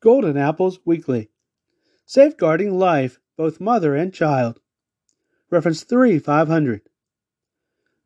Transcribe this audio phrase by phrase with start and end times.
[0.00, 1.28] Golden Apples Weekly.
[2.06, 4.58] Safeguarding Life, both Mother and Child.
[5.50, 6.80] Reference 3 500.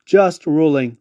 [0.05, 0.99] Just Ruling.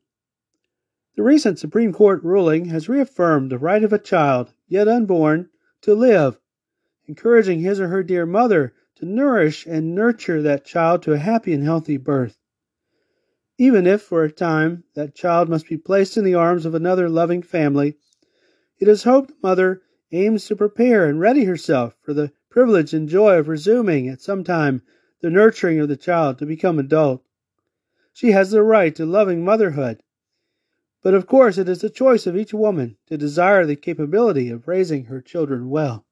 [1.16, 5.50] The recent Supreme Court ruling has reaffirmed the right of a child, yet unborn,
[5.82, 6.40] to live,
[7.08, 11.54] encouraging his or her dear mother to nourish and nurture that child to a happy
[11.54, 12.38] and healthy birth.
[13.58, 17.10] Even if, for a time, that child must be placed in the arms of another
[17.10, 17.98] loving family,
[18.78, 19.82] it is hoped the mother
[20.14, 24.44] aims to prepare and ready herself for the privilege and joy of resuming at some
[24.44, 24.82] time
[25.22, 27.24] the nurturing of the child to become adult.
[28.14, 30.04] She has the right to loving motherhood.
[31.02, 34.68] But of course, it is the choice of each woman to desire the capability of
[34.68, 36.06] raising her children well.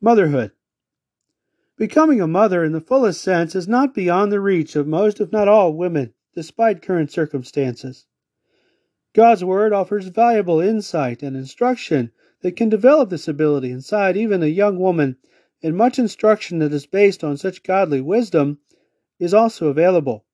[0.00, 0.50] Motherhood.
[1.76, 5.30] Becoming a mother in the fullest sense is not beyond the reach of most, if
[5.30, 8.06] not all, women, despite current circumstances.
[9.14, 14.46] God's Word offers valuable insight and instruction that can develop this ability inside even a
[14.46, 15.16] young woman,
[15.62, 18.58] and much instruction that is based on such godly wisdom
[19.18, 20.24] is also available.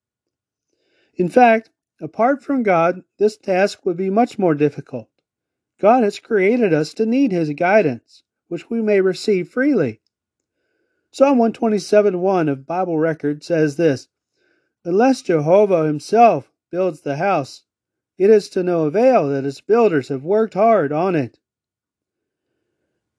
[1.14, 5.08] In fact, apart from God, this task would be much more difficult.
[5.80, 10.00] God has created us to need His guidance, which we may receive freely.
[11.10, 14.08] Psalm 127 1 of Bible Record says this
[14.84, 17.64] Unless Jehovah Himself builds the house,
[18.16, 21.38] it is to no avail that its builders have worked hard on it.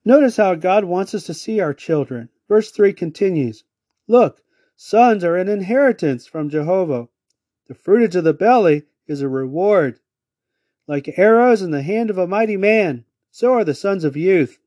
[0.05, 2.29] Notice how God wants us to see our children.
[2.47, 3.63] Verse 3 continues
[4.07, 4.41] Look,
[4.75, 7.07] sons are an inheritance from Jehovah.
[7.67, 9.99] The fruitage of the belly is a reward.
[10.87, 14.59] Like arrows in the hand of a mighty man, so are the sons of youth.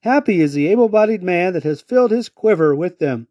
[0.00, 3.28] Happy is the able bodied man that has filled his quiver with them.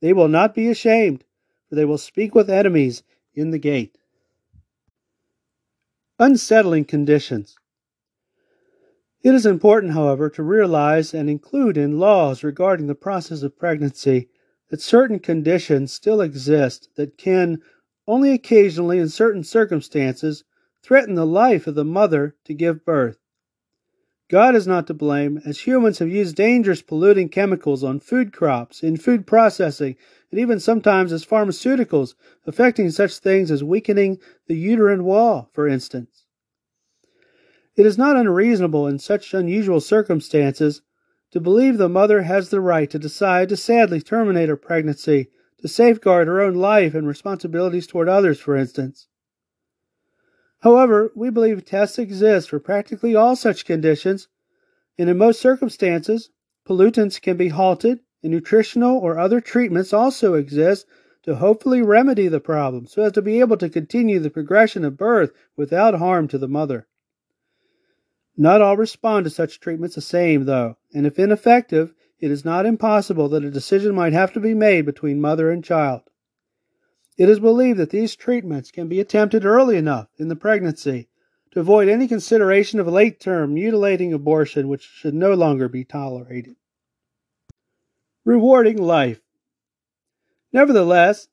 [0.00, 1.24] They will not be ashamed,
[1.68, 3.02] for they will speak with enemies
[3.34, 3.98] in the gate.
[6.18, 7.57] Unsettling conditions.
[9.28, 14.30] It is important, however, to realize and include in laws regarding the process of pregnancy
[14.70, 17.60] that certain conditions still exist that can,
[18.06, 20.44] only occasionally in certain circumstances,
[20.82, 23.18] threaten the life of the mother to give birth.
[24.30, 28.82] God is not to blame, as humans have used dangerous polluting chemicals on food crops,
[28.82, 29.96] in food processing,
[30.30, 32.14] and even sometimes as pharmaceuticals,
[32.46, 36.24] affecting such things as weakening the uterine wall, for instance.
[37.78, 40.82] It is not unreasonable in such unusual circumstances
[41.30, 45.68] to believe the mother has the right to decide to sadly terminate her pregnancy to
[45.68, 49.06] safeguard her own life and responsibilities toward others, for instance.
[50.62, 54.26] However, we believe tests exist for practically all such conditions,
[54.98, 56.30] and in most circumstances,
[56.66, 60.84] pollutants can be halted, and nutritional or other treatments also exist
[61.22, 64.96] to hopefully remedy the problem so as to be able to continue the progression of
[64.96, 66.88] birth without harm to the mother.
[68.40, 72.66] Not all respond to such treatments the same, though, and if ineffective, it is not
[72.66, 76.02] impossible that a decision might have to be made between mother and child.
[77.16, 81.08] It is believed that these treatments can be attempted early enough in the pregnancy
[81.50, 86.54] to avoid any consideration of late term mutilating abortion, which should no longer be tolerated.
[88.24, 89.20] Rewarding life.
[90.52, 91.26] Nevertheless,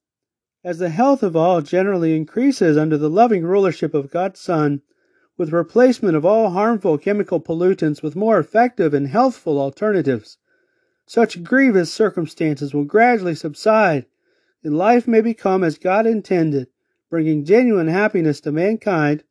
[0.63, 4.81] as the health of all generally increases under the loving rulership of God's Son,
[5.37, 10.37] with replacement of all harmful chemical pollutants with more effective and healthful alternatives,
[11.05, 14.05] such grievous circumstances will gradually subside
[14.63, 16.67] and life may become as God intended,
[17.09, 19.23] bringing genuine happiness to mankind,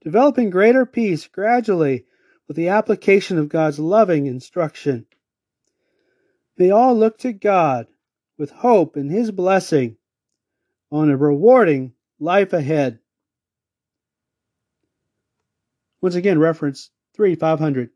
[0.00, 2.06] developing greater peace gradually
[2.46, 5.06] with the application of God's loving instruction.
[6.56, 7.88] May all look to God
[8.38, 9.96] with hope in His blessing
[10.92, 13.00] on a rewarding life ahead.
[16.02, 17.90] Once again, reference 3 500.